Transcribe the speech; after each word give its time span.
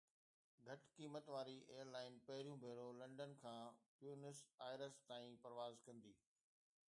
گھٽ 0.67 0.85
قيمت 0.99 1.27
واري 1.33 1.53
ايئر 1.73 1.91
لائن 1.95 2.15
پهريون 2.29 2.57
ڀيرو 2.63 2.87
لنڊن 3.01 3.35
کان 3.43 3.69
بيونس 3.99 4.43
آئرس 4.69 4.99
تائين 5.11 5.35
پرواز 5.45 5.77
ڪندي 5.89 6.15